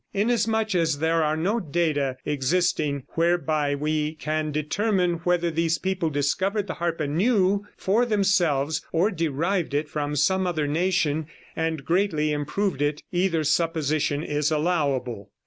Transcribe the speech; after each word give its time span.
Inasmuch 0.15 0.73
as 0.73 0.97
there 0.97 1.23
are 1.23 1.37
no 1.37 1.59
data 1.59 2.17
existing 2.25 3.03
whereby 3.09 3.75
we 3.75 4.15
can 4.15 4.51
determine 4.51 5.19
whether 5.25 5.51
these 5.51 5.77
people 5.77 6.09
discovered 6.09 6.65
the 6.65 6.73
harp 6.73 6.99
anew 6.99 7.67
for 7.77 8.03
themselves 8.03 8.83
or 8.91 9.11
derived 9.11 9.75
it 9.75 9.87
from 9.87 10.15
some 10.15 10.47
other 10.47 10.65
nation, 10.65 11.27
and 11.55 11.85
greatly 11.85 12.31
improved 12.31 12.81
it, 12.81 13.03
either 13.11 13.43
supposition 13.43 14.23
is 14.23 14.49
allowable. 14.49 15.29